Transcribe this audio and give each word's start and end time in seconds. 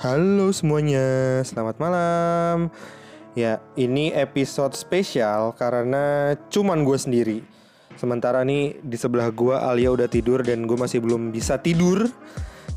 Halo 0.00 0.48
semuanya, 0.48 1.04
selamat 1.44 1.76
malam. 1.76 2.72
Ya, 3.36 3.60
ini 3.76 4.08
episode 4.16 4.72
spesial 4.72 5.52
karena 5.60 6.32
cuman 6.48 6.88
gue 6.88 6.96
sendiri. 6.96 7.38
Sementara 8.00 8.40
nih 8.40 8.80
di 8.80 8.96
sebelah 8.96 9.28
gue 9.28 9.52
Alia 9.52 9.92
udah 9.92 10.08
tidur 10.08 10.40
dan 10.40 10.64
gue 10.64 10.72
masih 10.72 11.04
belum 11.04 11.28
bisa 11.28 11.60
tidur. 11.60 12.08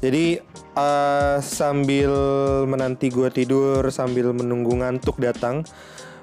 Jadi 0.04 0.44
uh, 0.76 1.40
sambil 1.40 2.12
menanti 2.68 3.08
gue 3.08 3.32
tidur, 3.32 3.88
sambil 3.88 4.36
menunggu 4.36 4.84
ngantuk 4.84 5.16
datang, 5.24 5.64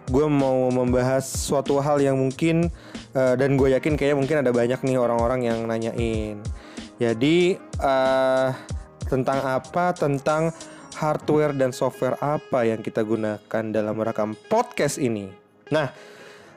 gue 0.04 0.26
mau 0.28 0.68
membahas 0.68 1.24
suatu 1.24 1.80
hal 1.80 2.04
yang 2.04 2.20
mungkin 2.20 2.68
uh, 3.16 3.40
dan 3.40 3.56
gue 3.56 3.72
yakin 3.72 3.96
kayaknya 3.96 4.20
mungkin 4.20 4.36
ada 4.44 4.52
banyak 4.52 4.84
nih 4.84 5.00
orang-orang 5.00 5.48
yang 5.48 5.64
nanyain. 5.64 6.44
Jadi 7.00 7.56
uh, 7.80 8.52
tentang 9.08 9.40
apa? 9.48 9.96
Tentang 9.96 10.52
hardware 10.96 11.54
dan 11.54 11.70
software 11.70 12.18
apa 12.18 12.66
yang 12.66 12.82
kita 12.82 13.04
gunakan 13.04 13.64
dalam 13.70 13.94
merekam 13.94 14.34
podcast 14.48 14.98
ini. 14.98 15.30
Nah, 15.70 15.90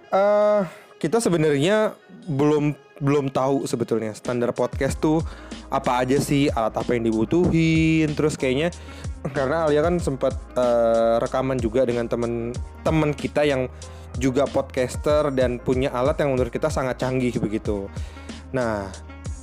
uh, 0.10 0.62
kita 0.98 1.20
sebenarnya 1.20 1.94
belum 2.30 2.74
belum 3.04 3.36
tahu 3.36 3.68
sebetulnya 3.68 4.16
standar 4.16 4.56
podcast 4.56 4.96
tuh 5.02 5.20
apa 5.68 6.06
aja 6.06 6.22
sih 6.24 6.48
alat 6.48 6.78
apa 6.78 6.96
yang 6.96 7.10
dibutuhin 7.10 8.08
terus 8.16 8.40
kayaknya 8.40 8.72
karena 9.36 9.68
Alia 9.68 9.84
kan 9.84 10.00
sempat 10.00 10.36
uh, 10.56 11.20
rekaman 11.20 11.60
juga 11.60 11.84
dengan 11.84 12.08
temen-temen 12.08 13.12
kita 13.16 13.44
yang 13.44 13.68
juga 14.20 14.46
podcaster 14.46 15.32
dan 15.34 15.58
punya 15.58 15.90
alat 15.92 16.20
yang 16.22 16.36
menurut 16.36 16.54
kita 16.54 16.70
sangat 16.70 17.02
canggih 17.02 17.34
begitu. 17.40 17.90
Nah, 18.54 18.92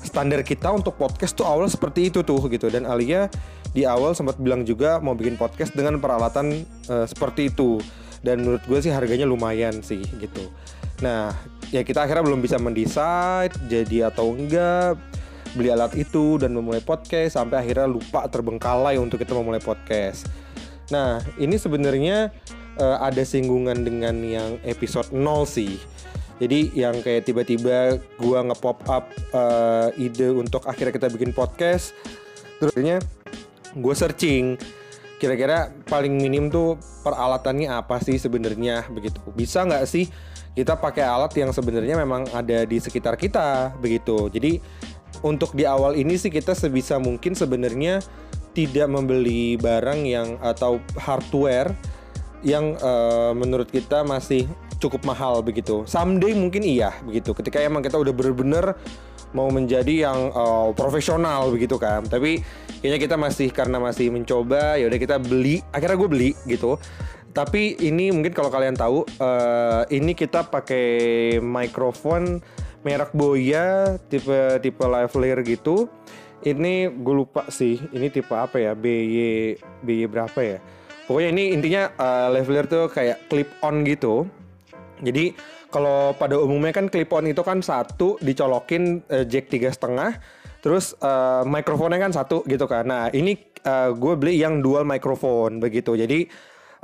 standar 0.05 0.45
kita 0.47 0.71
untuk 0.71 0.95
podcast 0.95 1.35
tuh 1.35 1.49
awal 1.49 1.67
seperti 1.67 2.13
itu 2.13 2.23
tuh 2.23 2.39
gitu 2.53 2.69
dan 2.69 2.87
Alia 2.87 3.27
di 3.71 3.87
awal 3.87 4.19
sempat 4.19 4.39
bilang 4.43 4.67
juga 4.67 4.99
mau 4.99 5.15
bikin 5.15 5.39
podcast 5.39 5.71
dengan 5.75 6.03
peralatan 6.03 6.67
uh, 6.91 7.07
seperti 7.07 7.51
itu. 7.55 7.79
Dan 8.21 8.45
menurut 8.45 8.61
gue 8.69 8.79
sih 8.85 8.93
harganya 8.93 9.25
lumayan 9.25 9.81
sih 9.81 10.05
gitu. 10.21 10.45
Nah 11.01 11.33
ya 11.73 11.81
kita 11.81 12.05
akhirnya 12.05 12.27
belum 12.27 12.43
bisa 12.45 12.61
mendesain 12.61 13.49
jadi 13.71 14.13
atau 14.13 14.37
enggak 14.37 14.99
beli 15.55 15.71
alat 15.71 15.95
itu 15.99 16.39
dan 16.39 16.55
memulai 16.55 16.83
podcast 16.83 17.35
sampai 17.35 17.65
akhirnya 17.67 17.91
lupa 17.91 18.27
terbengkalai 18.31 19.01
untuk 19.01 19.19
kita 19.19 19.35
memulai 19.35 19.63
podcast. 19.63 20.29
Nah 20.93 21.23
ini 21.41 21.57
sebenarnya 21.57 22.31
uh, 22.79 22.99
ada 23.03 23.23
singgungan 23.23 23.83
dengan 23.83 24.21
yang 24.23 24.61
episode 24.67 25.11
0 25.11 25.47
sih. 25.47 25.81
Jadi 26.41 26.73
yang 26.73 27.05
kayak 27.05 27.29
tiba-tiba 27.29 28.01
gua 28.17 28.41
nge-pop 28.49 28.81
up 28.89 29.13
uh, 29.37 29.93
ide 30.01 30.33
untuk 30.33 30.65
akhirnya 30.65 30.97
kita 30.97 31.09
bikin 31.13 31.37
podcast 31.37 31.93
terusnya 32.61 33.01
gue 33.77 33.95
searching 33.95 34.59
kira-kira 35.21 35.69
paling 35.85 36.17
minim 36.17 36.49
tuh 36.49 36.81
peralatannya 37.05 37.69
apa 37.69 38.01
sih 38.01 38.17
sebenarnya 38.17 38.89
begitu 38.89 39.21
bisa 39.37 39.69
nggak 39.69 39.85
sih 39.85 40.09
kita 40.57 40.81
pakai 40.81 41.05
alat 41.05 41.31
yang 41.37 41.53
sebenarnya 41.53 42.01
memang 42.01 42.25
ada 42.33 42.65
di 42.65 42.81
sekitar 42.81 43.21
kita 43.21 43.77
begitu 43.79 44.33
jadi 44.33 44.59
untuk 45.21 45.53
di 45.53 45.69
awal 45.69 45.95
ini 45.95 46.17
sih 46.17 46.33
kita 46.33 46.57
sebisa 46.57 46.97
mungkin 46.97 47.37
sebenarnya 47.37 48.01
tidak 48.57 48.89
membeli 48.91 49.61
barang 49.61 50.01
yang 50.09 50.41
atau 50.41 50.83
hardware 50.99 51.71
yang 52.41 52.75
uh, 52.81 53.37
menurut 53.37 53.69
kita 53.69 54.01
masih 54.03 54.49
cukup 54.81 55.05
mahal 55.05 55.45
begitu. 55.45 55.85
Someday 55.85 56.33
mungkin 56.33 56.65
iya 56.65 56.97
begitu. 57.05 57.37
Ketika 57.37 57.61
emang 57.61 57.85
kita 57.85 58.01
udah 58.01 58.11
bener-bener 58.17 58.75
mau 59.31 59.49
menjadi 59.51 60.11
yang 60.11 60.35
uh, 60.35 60.75
profesional 60.75 61.51
begitu 61.55 61.79
kan. 61.79 62.03
Tapi 62.07 62.43
kayaknya 62.83 62.99
kita 62.99 63.17
masih 63.17 63.49
karena 63.55 63.79
masih 63.79 64.11
mencoba 64.11 64.79
ya 64.79 64.91
udah 64.91 64.99
kita 64.99 65.17
beli. 65.23 65.63
Akhirnya 65.71 65.97
gue 65.99 66.11
beli 66.11 66.31
gitu. 66.47 66.79
Tapi 67.31 67.79
ini 67.79 68.11
mungkin 68.11 68.35
kalau 68.35 68.51
kalian 68.51 68.75
tahu 68.75 69.07
uh, 69.23 69.87
ini 69.87 70.19
kita 70.19 70.51
pakai 70.51 71.39
mikrofon 71.39 72.43
merek 72.83 73.15
Boya 73.15 73.99
tipe 74.11 74.59
tipe 74.59 74.83
lavalier 74.83 75.39
gitu. 75.47 75.87
Ini 76.41 76.91
gue 76.91 77.15
lupa 77.15 77.47
sih 77.53 77.79
ini 77.95 78.11
tipe 78.11 78.35
apa 78.35 78.59
ya? 78.59 78.73
BY 78.75 79.61
BY 79.85 80.11
berapa 80.11 80.41
ya? 80.43 80.59
Pokoknya 81.07 81.31
ini 81.35 81.45
intinya 81.55 81.91
uh, 81.99 82.35
lavalier 82.35 82.67
tuh 82.67 82.91
kayak 82.91 83.31
clip 83.31 83.51
on 83.63 83.87
gitu. 83.87 84.27
Jadi 85.01 85.33
kalau 85.71 86.13
pada 86.19 86.37
umumnya 86.37 86.75
kan 86.75 86.91
clip 86.91 87.15
on 87.15 87.31
itu 87.31 87.41
kan 87.41 87.63
satu 87.63 88.19
dicolokin 88.21 89.01
uh, 89.09 89.25
jack 89.25 89.49
tiga 89.49 89.71
setengah 89.71 90.19
terus 90.61 90.93
uh, 91.01 91.41
mikrofonnya 91.49 91.97
kan 91.97 92.13
satu 92.13 92.45
gitu 92.45 92.69
kan. 92.69 92.85
Nah 92.85 93.09
ini 93.17 93.39
uh, 93.65 93.97
gue 93.97 94.15
beli 94.19 94.37
yang 94.37 94.61
dual 94.61 94.85
mikrofon 94.85 95.57
begitu. 95.57 95.97
Jadi 95.97 96.29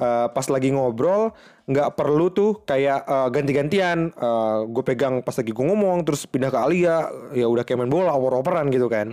uh, 0.01 0.33
pas 0.33 0.47
lagi 0.49 0.73
ngobrol 0.73 1.37
nggak 1.67 1.99
perlu 1.99 2.33
tuh 2.33 2.65
kayak 2.65 3.05
uh, 3.05 3.29
ganti-gantian. 3.29 4.17
Uh, 4.17 4.65
gue 4.71 4.81
pegang 4.81 5.21
pas 5.21 5.37
lagi 5.37 5.53
gue 5.53 5.67
ngomong 5.67 6.07
terus 6.09 6.25
pindah 6.25 6.49
ke 6.49 6.59
Alia 6.59 7.11
ya 7.37 7.47
udah 7.51 7.69
kayak 7.69 7.85
main 7.85 7.93
bola 7.93 8.17
oper-operan 8.17 8.73
gitu 8.73 8.89
kan. 8.89 9.13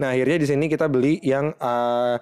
Nah 0.00 0.16
akhirnya 0.16 0.42
di 0.42 0.46
sini 0.48 0.64
kita 0.66 0.90
beli 0.90 1.22
yang 1.22 1.54
uh, 1.60 2.18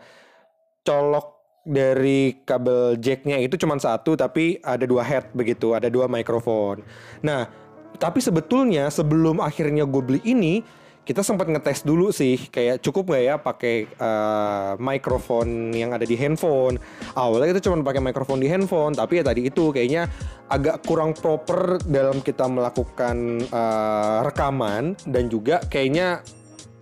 colok 0.85 1.38
dari 1.69 2.41
kabel 2.49 2.97
jacknya 2.97 3.37
itu 3.37 3.61
cuma 3.61 3.77
satu 3.77 4.17
tapi 4.17 4.57
ada 4.65 4.89
dua 4.89 5.05
head 5.05 5.29
begitu 5.37 5.77
ada 5.77 5.93
dua 5.93 6.09
mikrofon 6.09 6.81
nah 7.21 7.45
tapi 8.01 8.25
sebetulnya 8.25 8.89
sebelum 8.89 9.45
akhirnya 9.45 9.85
gue 9.85 10.03
beli 10.03 10.21
ini 10.25 10.65
kita 11.09 11.25
sempat 11.25 11.49
ngetes 11.49 11.89
dulu 11.89 12.13
sih 12.13 12.37
kayak 12.53 12.85
cukup 12.85 13.09
nggak 13.09 13.25
ya 13.25 13.35
pakai 13.41 13.89
uh, 13.97 14.77
mikrofon 14.77 15.73
yang 15.73 15.97
ada 15.97 16.05
di 16.05 16.13
handphone? 16.21 16.77
Awalnya 17.17 17.57
kita 17.57 17.65
cuma 17.65 17.81
pakai 17.81 18.05
mikrofon 18.05 18.45
di 18.45 18.45
handphone 18.45 18.93
tapi 18.93 19.17
ya 19.17 19.25
tadi 19.25 19.49
itu 19.49 19.73
kayaknya 19.73 20.05
agak 20.53 20.85
kurang 20.85 21.17
proper 21.17 21.81
dalam 21.89 22.21
kita 22.21 22.45
melakukan 22.45 23.41
uh, 23.49 24.21
rekaman. 24.21 25.01
Dan 25.09 25.33
juga 25.33 25.65
kayaknya 25.65 26.21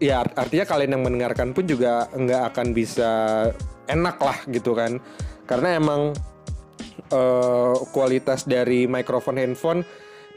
ya 0.03 0.27
artinya 0.27 0.67
kalian 0.67 0.99
yang 0.99 1.07
mendengarkan 1.07 1.55
pun 1.55 1.63
juga 1.63 2.11
nggak 2.11 2.51
akan 2.51 2.67
bisa 2.75 3.11
enak 3.87 4.17
lah 4.21 4.39
gitu 4.51 4.75
kan. 4.77 4.99
Karena 5.47 5.79
emang 5.79 6.13
uh, 7.11 7.75
kualitas 7.95 8.47
dari 8.47 8.91
mikrofon 8.91 9.39
handphone 9.39 9.81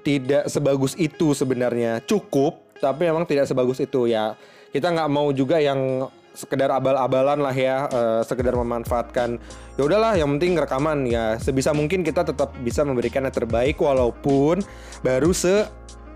tidak 0.05 0.47
sebagus 0.47 0.95
itu 0.95 1.33
sebenarnya. 1.35 2.01
Cukup 2.05 2.77
tapi 2.79 3.09
memang 3.11 3.27
tidak 3.27 3.49
sebagus 3.49 3.83
itu 3.83 4.07
ya. 4.07 4.33
Kita 4.69 4.93
nggak 4.93 5.09
mau 5.11 5.33
juga 5.33 5.59
yang 5.59 6.07
sekedar 6.29 6.71
abal-abalan 6.71 7.41
lah 7.41 7.51
ya 7.51 7.89
uh, 7.89 8.21
sekedar 8.23 8.55
memanfaatkan. 8.55 9.41
Ya 9.75 9.81
udahlah 9.83 10.15
yang 10.15 10.29
penting 10.37 10.55
rekaman 10.55 11.09
ya. 11.09 11.35
Sebisa 11.41 11.75
mungkin 11.75 12.05
kita 12.05 12.23
tetap 12.23 12.55
bisa 12.63 12.85
memberikan 12.85 13.25
yang 13.27 13.35
terbaik 13.35 13.75
walaupun 13.81 14.63
baru 15.03 15.33
se 15.35 15.67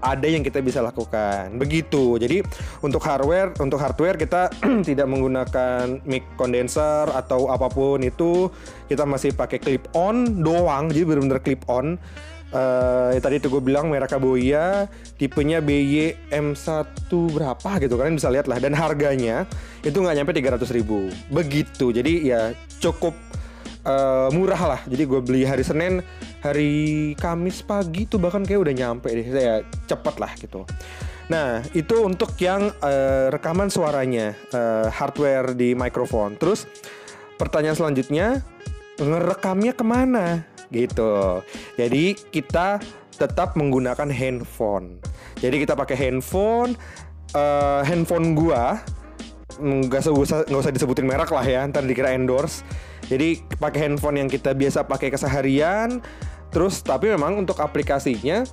ada 0.03 0.27
yang 0.27 0.43
kita 0.43 0.59
bisa 0.59 0.83
lakukan. 0.83 1.55
Begitu. 1.55 2.19
Jadi 2.19 2.43
untuk 2.83 2.99
hardware, 3.01 3.55
untuk 3.57 3.79
hardware 3.79 4.19
kita 4.19 4.51
tidak 4.89 5.07
menggunakan 5.07 6.03
mic 6.03 6.27
condenser 6.35 7.07
atau 7.09 7.47
apa 7.47 7.71
pun 7.71 8.03
itu, 8.03 8.51
kita 8.91 9.07
masih 9.07 9.31
pakai 9.31 9.63
clip 9.63 9.87
on 9.95 10.43
doang. 10.43 10.91
Jadi 10.91 11.03
benar-benar 11.07 11.39
clip 11.39 11.63
on. 11.71 11.95
Uh, 12.53 13.09
ya 13.09 13.17
tadi 13.17 13.41
itu 13.41 13.49
gue 13.49 13.65
bilang 13.65 13.89
merek 13.89 14.13
Boya 14.21 14.85
tipenya 15.17 15.57
BY 15.57 16.29
M1 16.29 17.09
berapa 17.09 17.81
gitu 17.81 17.97
kalian 17.97 18.13
bisa 18.13 18.29
lihat 18.29 18.45
lah 18.45 18.61
dan 18.61 18.77
harganya 18.77 19.49
itu 19.81 19.97
nggak 19.97 20.21
nyampe 20.21 20.37
300 20.37 20.77
ribu 20.77 21.09
begitu 21.33 21.89
jadi 21.89 22.13
ya 22.21 22.41
cukup 22.77 23.17
uh, 23.87 24.27
murah 24.33 24.75
lah. 24.75 24.81
Jadi 24.87 25.03
gue 25.07 25.19
beli 25.23 25.41
hari 25.43 25.63
Senin, 25.63 26.01
hari 26.43 27.15
Kamis 27.15 27.63
pagi 27.63 28.03
tuh 28.03 28.19
bahkan 28.19 28.43
kayak 28.43 28.67
udah 28.67 28.75
nyampe 28.75 29.07
deh. 29.07 29.27
Saya 29.31 29.63
cepet 29.87 30.15
lah 30.19 30.31
gitu. 30.35 30.67
Nah 31.31 31.63
itu 31.71 32.03
untuk 32.03 32.35
yang 32.43 32.67
uh, 32.83 33.31
rekaman 33.31 33.71
suaranya 33.71 34.35
uh, 34.51 34.91
hardware 34.91 35.55
di 35.55 35.71
mikrofon. 35.71 36.35
Terus 36.35 36.67
pertanyaan 37.39 37.79
selanjutnya 37.79 38.43
ngerekamnya 38.99 39.71
ke 39.71 39.83
mana 39.87 40.43
gitu. 40.67 41.39
Jadi 41.79 42.19
kita 42.29 42.83
tetap 43.15 43.55
menggunakan 43.55 44.11
handphone. 44.11 44.99
Jadi 45.39 45.63
kita 45.63 45.79
pakai 45.79 45.95
handphone. 45.95 46.75
Uh, 47.33 47.81
handphone 47.81 48.37
gua 48.37 48.77
nggak 49.57 50.05
usah 50.05 50.45
nggak 50.45 50.61
usah 50.65 50.73
disebutin 50.73 51.05
merek 51.05 51.29
lah 51.29 51.45
ya 51.45 51.65
ntar 51.65 51.85
dikira 51.85 52.13
endorse 52.13 52.65
jadi 53.11 53.39
pakai 53.59 53.89
handphone 53.89 54.23
yang 54.23 54.29
kita 54.31 54.55
biasa 54.55 54.87
pakai 54.87 55.11
keseharian. 55.11 55.99
Terus 56.53 56.85
tapi 56.85 57.09
memang 57.09 57.41
untuk 57.41 57.57
aplikasinya 57.57 58.45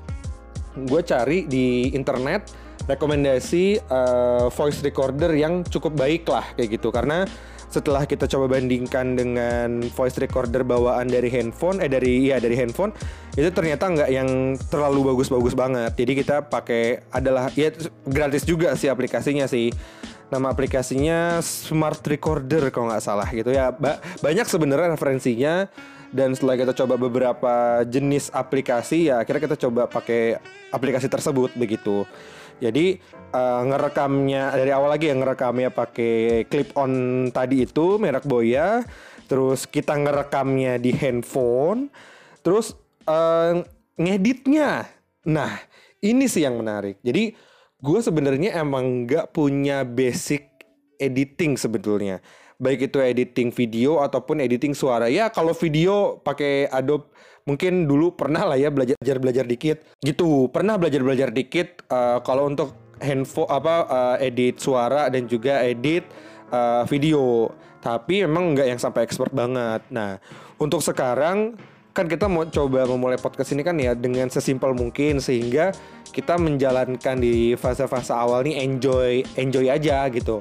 gue 0.75 1.02
cari 1.05 1.44
di 1.44 1.93
internet 1.93 2.49
rekomendasi 2.88 3.87
uh, 3.93 4.49
voice 4.49 4.81
recorder 4.81 5.37
yang 5.37 5.62
cukup 5.62 5.94
baik 5.94 6.25
lah 6.26 6.49
kayak 6.56 6.81
gitu. 6.81 6.88
Karena 6.88 7.29
setelah 7.70 8.02
kita 8.02 8.26
coba 8.26 8.58
bandingkan 8.58 9.14
dengan 9.14 9.79
voice 9.94 10.19
recorder 10.19 10.67
bawaan 10.67 11.06
dari 11.06 11.31
handphone 11.31 11.79
eh 11.79 11.87
dari 11.87 12.26
ya 12.26 12.43
dari 12.43 12.58
handphone 12.58 12.91
itu 13.38 13.47
ternyata 13.55 13.87
nggak 13.87 14.11
yang 14.11 14.58
terlalu 14.67 15.14
bagus-bagus 15.14 15.55
banget. 15.55 15.94
Jadi 15.94 16.12
kita 16.19 16.50
pakai 16.50 17.06
adalah 17.14 17.46
ya 17.55 17.70
gratis 18.03 18.43
juga 18.43 18.75
sih 18.75 18.91
aplikasinya 18.91 19.46
sih. 19.46 19.70
Nama 20.31 20.46
aplikasinya 20.50 21.43
Smart 21.43 22.06
Recorder 22.06 22.70
kalau 22.70 22.91
nggak 22.91 23.03
salah 23.03 23.26
gitu 23.31 23.55
ya. 23.55 23.70
Ba 23.70 24.03
banyak 24.19 24.46
sebenarnya 24.50 24.94
referensinya 24.94 25.70
dan 26.11 26.35
setelah 26.35 26.59
kita 26.59 26.73
coba 26.75 26.95
beberapa 26.99 27.55
jenis 27.87 28.31
aplikasi 28.35 29.11
ya 29.11 29.23
akhirnya 29.23 29.47
kita 29.51 29.59
coba 29.67 29.87
pakai 29.87 30.39
aplikasi 30.75 31.07
tersebut 31.07 31.55
begitu. 31.55 32.07
Jadi 32.61 33.01
uh, 33.33 33.62
ngerekamnya 33.65 34.53
dari 34.53 34.71
awal 34.71 34.93
lagi 34.93 35.09
yang 35.09 35.25
ngerekamnya 35.25 35.73
pakai 35.73 36.45
clip 36.47 36.77
on 36.77 37.27
tadi 37.33 37.65
itu 37.65 37.97
merek 37.97 38.29
Boya. 38.29 38.85
Terus 39.25 39.65
kita 39.65 39.97
ngerekamnya 39.97 40.77
di 40.77 40.93
handphone. 40.93 41.89
Terus 42.45 42.77
uh, 43.09 43.65
ngeditnya. 43.97 44.85
Nah, 45.25 45.56
ini 46.05 46.29
sih 46.29 46.45
yang 46.45 46.61
menarik. 46.61 47.01
Jadi 47.01 47.33
gue 47.81 48.01
sebenarnya 48.05 48.61
emang 48.61 49.09
nggak 49.09 49.33
punya 49.33 49.89
basic 49.89 50.45
editing 51.01 51.56
sebetulnya. 51.56 52.21
Baik 52.61 52.93
itu 52.93 53.01
editing 53.01 53.49
video 53.49 54.05
ataupun 54.05 54.45
editing 54.45 54.77
suara. 54.77 55.09
Ya 55.09 55.33
kalau 55.33 55.57
video 55.57 56.21
pakai 56.21 56.69
Adobe 56.69 57.09
mungkin 57.49 57.89
dulu 57.89 58.12
pernah 58.12 58.45
lah 58.45 58.61
ya 58.61 58.69
belajar 58.69 59.17
belajar 59.17 59.49
dikit. 59.49 59.81
Gitu 60.05 60.53
pernah 60.53 60.77
belajar 60.77 61.01
belajar 61.01 61.33
dikit 61.33 61.81
uh, 61.89 62.21
kalau 62.21 62.53
untuk 62.53 62.77
handphone 63.01 63.49
apa 63.49 63.75
uh, 63.89 64.17
edit 64.21 64.61
suara 64.61 65.09
dan 65.09 65.25
juga 65.25 65.65
edit 65.65 66.05
uh, 66.53 66.85
video. 66.85 67.49
Tapi 67.81 68.29
memang 68.29 68.53
nggak 68.53 68.69
yang 68.77 68.81
sampai 68.81 69.09
expert 69.09 69.33
banget. 69.33 69.81
Nah 69.89 70.21
untuk 70.61 70.85
sekarang 70.85 71.56
kan 71.91 72.06
kita 72.06 72.31
mau 72.31 72.47
coba 72.47 72.87
memulai 72.87 73.19
podcast 73.19 73.51
ini 73.51 73.67
kan 73.67 73.75
ya 73.81 73.97
dengan 73.99 74.31
sesimpel 74.31 74.77
mungkin 74.77 75.19
sehingga 75.19 75.75
kita 76.15 76.39
menjalankan 76.39 77.19
di 77.19 77.59
fase-fase 77.59 78.15
awal 78.15 78.47
nih 78.47 78.63
enjoy 78.63 79.27
enjoy 79.35 79.67
aja 79.67 80.06
gitu 80.13 80.39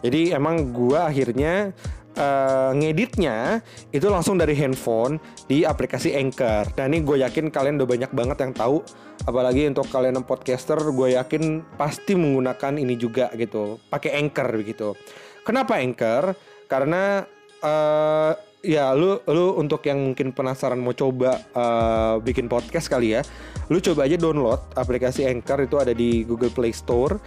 jadi 0.00 0.40
emang 0.40 0.72
gua 0.72 1.08
akhirnya 1.08 1.72
uh, 2.16 2.72
ngeditnya 2.74 3.60
itu 3.94 4.06
langsung 4.10 4.40
dari 4.40 4.56
handphone 4.56 5.20
di 5.46 5.62
aplikasi 5.62 6.16
Anchor. 6.16 6.72
Nah 6.74 6.84
ini 6.88 7.04
gue 7.04 7.22
yakin 7.22 7.52
kalian 7.52 7.78
udah 7.78 7.88
banyak 7.88 8.10
banget 8.10 8.38
yang 8.42 8.52
tahu. 8.56 8.82
Apalagi 9.28 9.68
untuk 9.68 9.86
kalian 9.92 10.16
yang 10.16 10.26
podcaster, 10.26 10.80
gue 10.80 11.08
yakin 11.14 11.60
pasti 11.76 12.16
menggunakan 12.16 12.80
ini 12.80 12.96
juga 12.96 13.28
gitu. 13.36 13.76
Pakai 13.92 14.16
Anchor 14.16 14.48
begitu. 14.56 14.96
Kenapa 15.44 15.76
Anchor? 15.76 16.32
Karena 16.70 17.20
uh, 17.60 18.32
ya 18.60 18.92
lu 18.92 19.20
lu 19.28 19.56
untuk 19.56 19.84
yang 19.88 20.12
mungkin 20.12 20.32
penasaran 20.36 20.80
mau 20.80 20.92
coba 20.92 21.40
uh, 21.52 22.20
bikin 22.20 22.48
podcast 22.48 22.88
kali 22.88 23.18
ya, 23.18 23.20
lu 23.68 23.80
coba 23.80 24.08
aja 24.08 24.16
download 24.16 24.60
aplikasi 24.76 25.28
Anchor 25.28 25.68
itu 25.68 25.76
ada 25.76 25.92
di 25.92 26.24
Google 26.24 26.52
Play 26.52 26.72
Store. 26.72 27.20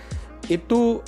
Itu 0.50 1.00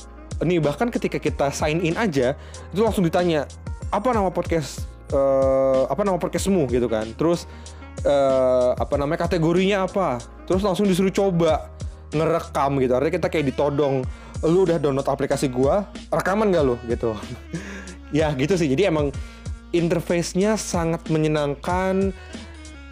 nih 0.43 0.59
bahkan 0.59 0.91
ketika 0.91 1.15
kita 1.15 1.47
sign 1.51 1.79
in 1.79 1.95
aja 1.95 2.35
itu 2.71 2.81
langsung 2.83 3.07
ditanya 3.07 3.47
apa 3.93 4.11
nama 4.11 4.27
podcast 4.27 4.83
uh, 5.13 5.85
apa 5.87 6.01
nama 6.01 6.17
podcastmu? 6.17 6.65
gitu 6.71 6.87
kan. 6.89 7.05
Terus 7.13 7.45
uh, 8.07 8.73
apa 8.75 8.95
namanya 8.97 9.27
kategorinya 9.29 9.85
apa? 9.85 10.19
Terus 10.49 10.65
langsung 10.65 10.89
disuruh 10.89 11.13
coba 11.13 11.69
ngerekam 12.15 12.79
gitu. 12.81 12.93
Artinya 12.95 13.13
kita 13.21 13.27
kayak 13.29 13.45
ditodong 13.53 14.05
lu 14.45 14.67
udah 14.67 14.77
download 14.77 15.07
aplikasi 15.07 15.49
gua 15.49 15.87
rekaman 16.09 16.53
gak 16.53 16.65
lu? 16.65 16.75
gitu. 16.89 17.13
Ya 18.13 18.31
gitu 18.37 18.55
sih. 18.55 18.69
Jadi 18.71 18.87
emang 18.87 19.11
interface-nya 19.75 20.55
sangat 20.55 21.03
menyenangkan 21.11 22.15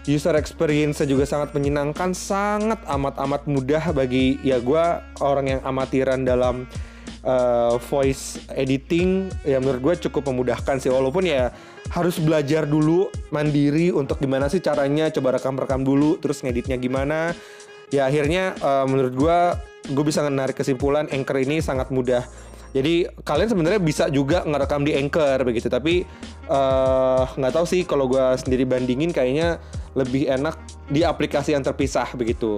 user 0.04 0.36
experience 0.36 1.00
juga 1.08 1.24
sangat 1.24 1.56
menyenangkan 1.56 2.12
sangat 2.12 2.82
amat-amat 2.84 3.48
mudah 3.48 3.96
bagi 3.96 4.36
ya 4.44 4.60
gua 4.60 5.06
orang 5.24 5.56
yang 5.56 5.62
amatiran 5.64 6.28
dalam 6.28 6.68
uh, 7.24 7.76
voice 7.90 8.40
editing 8.54 9.32
ya 9.44 9.58
menurut 9.60 9.82
gue 9.82 9.94
cukup 10.08 10.32
memudahkan 10.32 10.80
sih. 10.80 10.92
Walaupun 10.92 11.28
ya 11.28 11.52
harus 11.92 12.20
belajar 12.20 12.64
dulu 12.68 13.12
mandiri 13.34 13.92
untuk 13.92 14.20
gimana 14.20 14.48
sih 14.48 14.64
caranya 14.64 15.12
coba 15.12 15.36
rekam-rekam 15.40 15.84
dulu 15.84 16.20
terus 16.20 16.44
ngeditnya 16.44 16.80
gimana. 16.80 17.36
Ya 17.92 18.08
akhirnya 18.08 18.56
uh, 18.62 18.86
menurut 18.86 19.14
gue 19.16 19.40
gue 19.92 20.06
bisa 20.08 20.24
menarik 20.24 20.56
kesimpulan 20.56 21.12
Anchor 21.12 21.44
ini 21.44 21.60
sangat 21.60 21.92
mudah. 21.92 22.24
Jadi 22.74 23.06
kalian 23.22 23.50
sebenarnya 23.54 23.82
bisa 23.84 24.10
juga 24.10 24.42
ngerekam 24.48 24.82
di 24.82 24.98
Anchor 24.98 25.46
begitu 25.46 25.70
tapi 25.70 26.02
eh, 26.50 27.24
nggak 27.38 27.52
uh, 27.54 27.56
tahu 27.62 27.66
sih 27.70 27.86
kalau 27.86 28.10
gue 28.10 28.34
sendiri 28.42 28.66
bandingin 28.66 29.14
kayaknya 29.14 29.62
lebih 29.94 30.26
enak 30.26 30.58
di 30.90 31.06
aplikasi 31.06 31.54
yang 31.54 31.62
terpisah 31.62 32.10
begitu. 32.18 32.58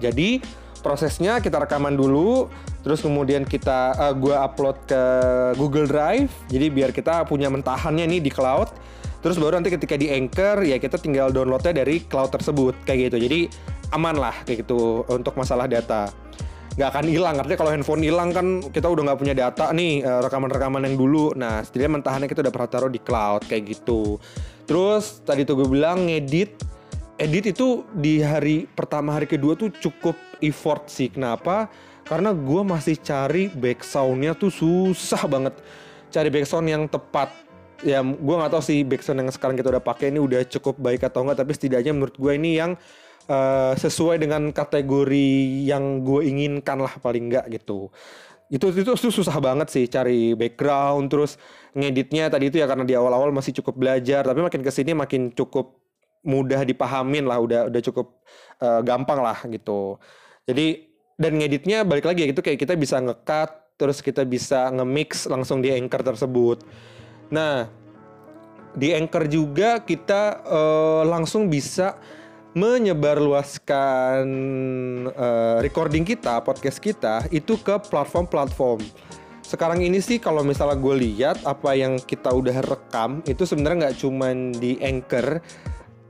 Jadi 0.00 0.40
prosesnya 0.80 1.42
kita 1.42 1.62
rekaman 1.62 1.94
dulu 1.94 2.48
terus 2.82 3.04
kemudian 3.04 3.44
kita 3.44 3.92
uh, 3.98 4.14
gue 4.16 4.32
upload 4.32 4.76
ke 4.88 5.02
Google 5.60 5.84
Drive. 5.84 6.32
Jadi 6.48 6.66
biar 6.72 6.90
kita 6.94 7.26
punya 7.28 7.52
mentahannya 7.52 8.06
nih 8.06 8.20
di 8.24 8.30
cloud. 8.32 8.70
Terus 9.18 9.34
baru 9.36 9.58
nanti 9.58 9.74
ketika 9.74 9.98
di 9.98 10.08
Anchor 10.14 10.62
ya 10.62 10.78
kita 10.78 10.94
tinggal 10.96 11.34
downloadnya 11.34 11.82
dari 11.82 12.06
cloud 12.06 12.30
tersebut 12.30 12.86
kayak 12.86 13.10
gitu. 13.10 13.28
Jadi 13.28 13.40
aman 13.92 14.16
lah 14.16 14.34
kayak 14.46 14.64
gitu 14.64 15.02
untuk 15.10 15.34
masalah 15.34 15.66
data. 15.66 16.06
Nggak 16.78 16.88
akan 16.94 17.04
hilang 17.10 17.34
artinya 17.42 17.58
kalau 17.58 17.72
handphone 17.74 18.06
hilang 18.06 18.30
kan 18.30 18.62
kita 18.70 18.86
udah 18.86 19.10
nggak 19.10 19.18
punya 19.18 19.34
data 19.34 19.74
nih 19.74 20.06
eh, 20.06 20.20
rekaman-rekaman 20.22 20.86
yang 20.86 20.94
dulu. 20.94 21.34
Nah 21.34 21.66
setidaknya 21.66 21.98
mentahannya 21.98 22.28
kita 22.30 22.46
udah 22.46 22.54
pernah 22.54 22.70
taruh 22.70 22.92
di 22.92 23.00
cloud 23.02 23.42
kayak 23.50 23.62
gitu. 23.66 24.22
Terus 24.68 25.24
tadi 25.26 25.42
tuh 25.42 25.64
gue 25.64 25.68
bilang 25.68 26.06
ngedit 26.06 26.67
edit 27.18 27.50
itu 27.52 27.82
di 27.98 28.22
hari 28.22 28.70
pertama 28.70 29.18
hari 29.18 29.26
kedua 29.26 29.58
tuh 29.58 29.74
cukup 29.74 30.14
effort 30.38 30.86
sih. 30.86 31.10
Kenapa? 31.10 31.66
Karena 32.06 32.32
gue 32.32 32.62
masih 32.64 32.96
cari 33.02 33.50
back 33.52 33.84
soundnya 33.84 34.32
tuh 34.32 34.48
susah 34.48 35.26
banget. 35.28 35.58
Cari 36.08 36.32
back 36.32 36.46
sound 36.48 36.70
yang 36.70 36.86
tepat. 36.88 37.34
Ya 37.84 38.00
gue 38.02 38.34
nggak 38.34 38.50
tahu 38.54 38.62
sih 38.64 38.86
back 38.86 39.02
sound 39.04 39.20
yang 39.20 39.30
sekarang 39.34 39.58
kita 39.58 39.68
udah 39.68 39.82
pakai 39.82 40.14
ini 40.14 40.22
udah 40.22 40.46
cukup 40.46 40.78
baik 40.80 41.04
atau 41.04 41.22
enggak 41.26 41.44
tapi 41.44 41.52
setidaknya 41.54 41.92
menurut 41.94 42.16
gue 42.16 42.32
ini 42.34 42.58
yang 42.58 42.74
uh, 43.30 43.74
sesuai 43.78 44.18
dengan 44.18 44.50
kategori 44.50 45.30
yang 45.68 46.02
gue 46.02 46.26
inginkan 46.26 46.80
lah 46.80 46.94
paling 47.02 47.28
enggak 47.28 47.46
gitu. 47.50 47.90
Itu 48.48 48.72
itu 48.72 48.96
itu 48.96 49.10
susah 49.12 49.36
banget 49.42 49.68
sih 49.68 49.84
cari 49.90 50.32
background 50.32 51.12
terus 51.12 51.36
ngeditnya 51.76 52.32
tadi 52.32 52.48
itu 52.48 52.56
ya 52.56 52.66
karena 52.66 52.88
di 52.88 52.96
awal-awal 52.96 53.28
masih 53.30 53.52
cukup 53.60 53.76
belajar 53.76 54.24
tapi 54.24 54.40
makin 54.40 54.64
ke 54.64 54.72
sini 54.72 54.96
makin 54.96 55.28
cukup 55.36 55.87
mudah 56.28 56.60
dipahamin 56.68 57.24
lah 57.24 57.40
udah 57.40 57.72
udah 57.72 57.80
cukup 57.80 58.20
uh, 58.60 58.84
gampang 58.84 59.24
lah 59.24 59.40
gitu 59.48 59.96
jadi 60.44 60.84
dan 61.18 61.34
ngeditnya 61.40 61.82
balik 61.82 62.06
lagi 62.06 62.22
ya 62.22 62.30
gitu 62.30 62.44
kayak 62.44 62.62
kita 62.62 62.78
bisa 62.78 63.02
ngekat 63.02 63.50
terus 63.78 64.02
kita 64.02 64.26
bisa 64.26 64.70
nge-mix 64.74 65.30
langsung 65.30 65.62
di 65.62 65.70
anchor 65.70 66.02
tersebut. 66.02 66.66
Nah, 67.30 67.70
di 68.74 68.90
anchor 68.92 69.30
juga 69.30 69.78
kita 69.78 70.42
uh, 70.42 71.06
langsung 71.06 71.46
bisa 71.46 71.94
menyebarluaskan 72.58 74.26
uh, 75.14 75.62
recording 75.62 76.02
kita, 76.02 76.42
podcast 76.42 76.82
kita 76.82 77.22
itu 77.30 77.54
ke 77.62 77.78
platform-platform. 77.86 78.82
Sekarang 79.46 79.78
ini 79.80 80.02
sih 80.02 80.18
kalau 80.18 80.42
misalnya 80.42 80.76
gue 80.76 80.94
lihat 80.98 81.46
apa 81.46 81.72
yang 81.78 82.02
kita 82.02 82.34
udah 82.34 82.60
rekam 82.66 83.22
itu 83.24 83.46
sebenarnya 83.46 83.88
nggak 83.88 83.96
cuman 83.96 84.52
di 84.52 84.76
Anchor 84.84 85.40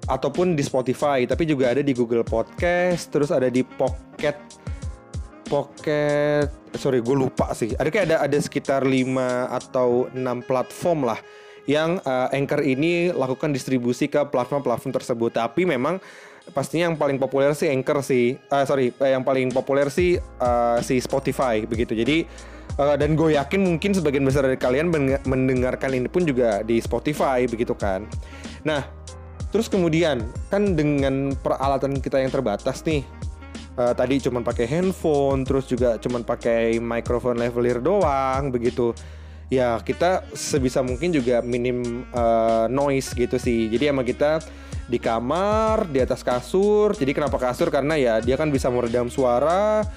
ataupun 0.09 0.57
di 0.57 0.65
Spotify, 0.65 1.29
tapi 1.29 1.45
juga 1.45 1.71
ada 1.71 1.85
di 1.85 1.93
Google 1.93 2.25
Podcast, 2.25 3.13
terus 3.13 3.29
ada 3.29 3.53
di 3.53 3.61
Pocket 3.63 4.37
Pocket 5.49 6.49
sorry 6.77 7.01
gue 7.01 7.17
lupa 7.17 7.57
sih. 7.57 7.73
Ada 7.73 7.89
kayak 7.89 8.05
ada 8.13 8.17
ada 8.25 8.39
sekitar 8.39 8.85
5 8.85 9.17
atau 9.49 10.11
6 10.13 10.49
platform 10.49 11.09
lah 11.09 11.21
yang 11.69 12.01
uh, 12.05 12.33
Anchor 12.33 12.65
ini 12.65 13.13
lakukan 13.13 13.53
distribusi 13.53 14.09
ke 14.09 14.25
platform-platform 14.29 14.93
tersebut. 14.93 15.37
Tapi 15.37 15.65
memang 15.65 16.01
pastinya 16.53 16.89
yang 16.89 16.97
paling 16.97 17.21
populer 17.21 17.53
sih 17.53 17.69
Anchor 17.69 18.01
sih 18.01 18.33
uh, 18.49 18.65
sorry 18.65 18.89
uh, 18.97 19.09
yang 19.09 19.21
paling 19.21 19.53
populer 19.53 19.93
sih 19.93 20.17
uh, 20.41 20.81
si 20.81 21.01
Spotify 21.01 21.65
begitu. 21.65 21.93
Jadi 21.93 22.25
uh, 22.81 22.97
dan 22.97 23.17
gue 23.17 23.37
yakin 23.37 23.61
mungkin 23.65 23.93
sebagian 23.93 24.25
besar 24.25 24.49
dari 24.49 24.57
kalian 24.57 24.89
mendengarkan 25.29 25.93
ini 25.93 26.09
pun 26.09 26.25
juga 26.25 26.65
di 26.65 26.81
Spotify 26.81 27.45
begitu 27.45 27.77
kan. 27.77 28.09
Nah 28.65 28.98
terus 29.49 29.67
kemudian 29.67 30.25
kan 30.53 30.77
dengan 30.77 31.33
peralatan 31.39 31.99
kita 32.01 32.21
yang 32.21 32.33
terbatas 32.33 32.85
nih 32.85 33.07
uh, 33.79 33.95
tadi 33.95 34.19
cuma 34.19 34.43
pakai 34.43 34.67
handphone 34.67 35.47
terus 35.47 35.71
juga 35.71 35.97
cuma 36.03 36.21
pakai 36.21 36.83
microphone 36.83 37.39
lavalier 37.39 37.79
doang 37.79 38.51
begitu. 38.51 38.93
Ya 39.49 39.81
kita 39.81 40.29
sebisa 40.37 40.85
mungkin 40.85 41.09
juga 41.09 41.41
minim 41.41 42.05
uh, 42.13 42.69
noise 42.69 43.17
gitu 43.17 43.41
sih. 43.41 43.73
Jadi 43.73 43.89
emang 43.89 44.05
kita 44.05 44.45
di 44.93 45.01
kamar 45.01 45.89
di 45.89 46.05
atas 46.05 46.21
kasur. 46.21 46.93
Jadi 46.93 47.17
kenapa 47.17 47.41
kasur? 47.41 47.73
Karena 47.73 47.97
ya 47.97 48.21
dia 48.21 48.37
kan 48.37 48.53
bisa 48.53 48.69
meredam 48.69 49.09
suara 49.09 49.89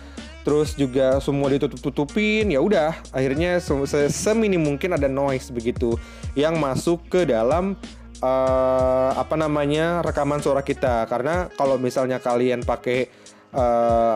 terus 0.48 0.74
juga 0.74 1.20
semua 1.20 1.52
ditutup-tutupin. 1.52 2.48
Ya 2.48 2.64
udah 2.64 2.96
akhirnya 3.12 3.60
se 3.60 4.08
seminim 4.08 4.64
mungkin 4.64 4.96
ada 4.96 5.12
noise 5.12 5.52
begitu 5.52 6.00
yang 6.32 6.56
masuk 6.56 7.04
ke 7.12 7.28
dalam 7.28 7.76
uh, 8.22 9.12
apa 9.18 9.36
namanya 9.36 10.06
rekaman 10.06 10.40
suara 10.40 10.62
kita 10.62 11.10
karena 11.10 11.50
kalau 11.58 11.76
misalnya 11.82 12.22
kalian 12.22 12.64
pakai 12.64 13.10
uh, 13.54 14.16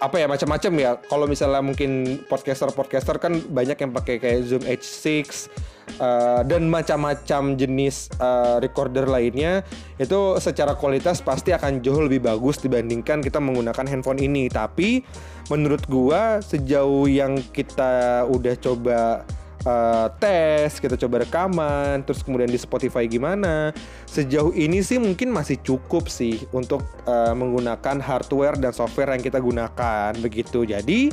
apa 0.00 0.16
ya 0.16 0.26
macam-macam 0.26 0.72
ya. 0.80 0.90
Kalau 0.96 1.28
misalnya 1.28 1.60
mungkin 1.60 2.24
podcaster-podcaster 2.24 3.20
kan 3.20 3.36
banyak 3.52 3.76
yang 3.76 3.92
pakai 3.92 4.16
kayak 4.16 4.48
Zoom 4.48 4.64
H6 4.64 5.52
uh, 6.00 6.40
dan 6.48 6.72
macam-macam 6.72 7.54
jenis 7.60 8.08
uh, 8.16 8.56
recorder 8.64 9.04
lainnya 9.04 9.60
itu 10.00 10.40
secara 10.40 10.72
kualitas 10.72 11.20
pasti 11.20 11.52
akan 11.52 11.84
jauh 11.84 12.00
lebih 12.00 12.24
bagus 12.24 12.56
dibandingkan 12.64 13.20
kita 13.20 13.38
menggunakan 13.38 13.84
handphone 13.84 14.24
ini. 14.24 14.48
Tapi 14.48 15.04
menurut 15.52 15.84
gua 15.84 16.40
sejauh 16.40 17.04
yang 17.04 17.36
kita 17.52 18.24
udah 18.24 18.56
coba 18.56 19.28
uh, 19.64 20.08
tes, 20.16 20.80
kita 20.80 20.96
coba 20.96 21.24
rekaman, 21.24 22.04
terus 22.04 22.24
kemudian 22.24 22.48
di 22.48 22.60
Spotify 22.60 23.04
gimana. 23.04 23.74
Sejauh 24.08 24.54
ini 24.56 24.80
sih 24.80 24.96
mungkin 24.96 25.32
masih 25.32 25.60
cukup 25.60 26.08
sih 26.08 26.40
untuk 26.54 26.84
uh, 27.04 27.34
menggunakan 27.36 28.00
hardware 28.00 28.56
dan 28.56 28.72
software 28.72 29.12
yang 29.16 29.22
kita 29.24 29.40
gunakan 29.40 30.12
begitu. 30.20 30.64
Jadi 30.64 31.10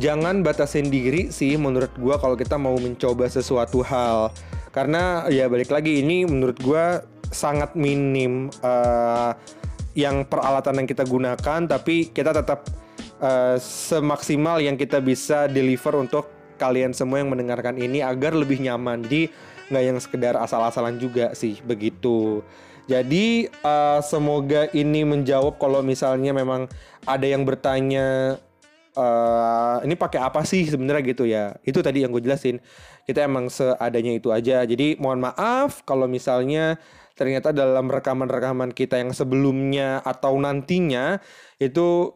jangan 0.00 0.40
batasin 0.40 0.88
diri 0.88 1.28
sih 1.28 1.60
menurut 1.60 1.92
gua 2.00 2.16
kalau 2.16 2.36
kita 2.38 2.56
mau 2.56 2.76
mencoba 2.76 3.28
sesuatu 3.28 3.84
hal. 3.84 4.32
Karena 4.72 5.28
ya 5.28 5.52
balik 5.52 5.68
lagi 5.68 6.00
ini 6.00 6.24
menurut 6.24 6.56
gua 6.64 7.04
sangat 7.28 7.76
minim 7.76 8.52
uh, 8.64 9.36
yang 9.92 10.24
peralatan 10.24 10.84
yang 10.84 10.88
kita 10.88 11.04
gunakan 11.04 11.60
tapi 11.68 12.08
kita 12.08 12.32
tetap 12.32 12.64
uh, 13.20 13.60
semaksimal 13.60 14.60
yang 14.60 14.76
kita 14.76 15.04
bisa 15.04 15.48
deliver 15.48 16.00
untuk 16.00 16.41
kalian 16.62 16.94
semua 16.94 17.18
yang 17.18 17.34
mendengarkan 17.34 17.74
ini 17.74 17.98
agar 18.06 18.38
lebih 18.38 18.62
nyaman. 18.62 19.02
Jadi 19.02 19.34
nggak 19.74 19.82
yang 19.82 19.98
sekedar 19.98 20.34
asal-asalan 20.38 21.02
juga 21.02 21.34
sih 21.34 21.58
begitu. 21.66 22.46
Jadi 22.86 23.50
uh, 23.62 23.98
semoga 24.02 24.70
ini 24.70 25.02
menjawab 25.02 25.58
kalau 25.58 25.82
misalnya 25.82 26.30
memang 26.30 26.70
ada 27.06 27.26
yang 27.26 27.42
bertanya 27.42 28.38
uh, 28.98 29.78
ini 29.86 29.94
pakai 29.94 30.18
apa 30.22 30.42
sih 30.42 30.66
sebenarnya 30.66 31.02
gitu 31.02 31.24
ya. 31.26 31.58
Itu 31.66 31.82
tadi 31.82 32.02
yang 32.06 32.14
gue 32.14 32.22
jelasin. 32.22 32.58
Kita 33.02 33.26
emang 33.26 33.50
seadanya 33.50 34.14
itu 34.14 34.30
aja. 34.30 34.62
Jadi 34.62 34.98
mohon 35.02 35.22
maaf 35.22 35.82
kalau 35.82 36.06
misalnya 36.06 36.78
ternyata 37.12 37.52
dalam 37.52 37.86
rekaman-rekaman 37.92 38.72
kita 38.72 38.98
yang 38.98 39.12
sebelumnya 39.12 40.00
atau 40.02 40.34
nantinya 40.38 41.20
itu 41.60 42.10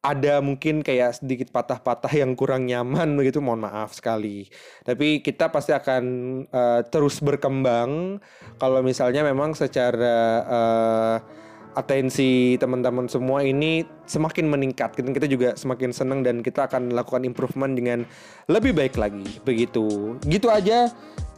ada 0.00 0.40
mungkin 0.40 0.80
kayak 0.80 1.20
sedikit 1.20 1.52
patah-patah 1.52 2.08
yang 2.08 2.32
kurang 2.32 2.64
nyaman 2.64 3.12
begitu 3.20 3.44
mohon 3.44 3.68
maaf 3.68 3.92
sekali. 3.92 4.48
Tapi 4.80 5.20
kita 5.20 5.52
pasti 5.52 5.76
akan 5.76 6.04
uh, 6.48 6.80
terus 6.88 7.20
berkembang. 7.20 8.16
Kalau 8.56 8.80
misalnya 8.80 9.20
memang 9.20 9.52
secara 9.52 10.16
uh, 10.48 11.16
atensi 11.76 12.58
teman-teman 12.58 13.06
semua 13.06 13.46
ini 13.46 13.86
semakin 14.08 14.50
meningkat 14.50 14.90
kita 14.96 15.28
juga 15.30 15.54
semakin 15.54 15.94
senang 15.94 16.26
dan 16.26 16.42
kita 16.42 16.66
akan 16.66 16.90
melakukan 16.90 17.22
improvement 17.22 17.76
dengan 17.76 18.02
lebih 18.48 18.72
baik 18.72 18.96
lagi 18.96 19.38
begitu. 19.44 20.16
Gitu 20.24 20.48
aja 20.48 20.88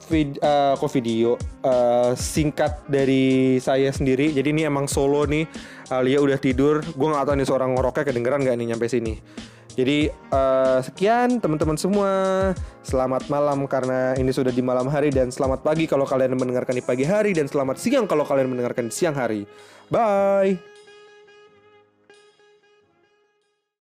vid, 0.09 0.39
uh, 0.43 0.75
kok 0.79 0.91
video 0.95 1.39
uh, 1.63 2.13
singkat 2.17 2.83
dari 2.91 3.57
saya 3.63 3.91
sendiri. 3.93 4.33
Jadi 4.35 4.49
ini 4.51 4.63
emang 4.67 4.91
solo 4.91 5.27
nih. 5.29 5.47
Alia 5.93 6.19
udah 6.19 6.39
tidur. 6.41 6.81
Gue 6.83 7.09
nggak 7.13 7.27
tahu 7.29 7.37
nih 7.39 7.47
seorang 7.49 7.71
ngoroknya 7.77 8.05
kedengeran 8.09 8.41
nggak 8.43 8.57
nih 8.57 8.67
nyampe 8.75 8.87
sini. 8.89 9.15
Jadi 9.73 10.13
uh, 10.33 10.85
sekian 10.85 11.41
teman-teman 11.41 11.77
semua. 11.81 12.11
Selamat 12.85 13.29
malam 13.33 13.65
karena 13.65 14.13
ini 14.21 14.29
sudah 14.29 14.53
di 14.53 14.61
malam 14.61 14.89
hari 14.89 15.09
dan 15.09 15.33
selamat 15.33 15.65
pagi 15.65 15.89
kalau 15.89 16.05
kalian 16.05 16.37
mendengarkan 16.37 16.77
di 16.77 16.85
pagi 16.85 17.09
hari 17.09 17.33
dan 17.33 17.49
selamat 17.49 17.81
siang 17.81 18.05
kalau 18.05 18.27
kalian 18.29 18.53
mendengarkan 18.53 18.89
di 18.89 18.95
siang 18.95 19.17
hari. 19.17 19.49
Bye. 19.89 20.72